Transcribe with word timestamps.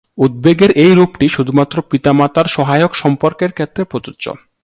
উদ্বেগের 0.17 0.71
এই 0.75 0.93
রূপটি 0.95 1.25
শুধুমাত্র 1.29 1.75
পিতামাতার 1.91 2.47
সহায়ক 2.47 2.91
সম্পর্কের 2.95 3.51
ক্ষেত্রে 3.51 3.81
প্রযোজ্য। 3.83 4.25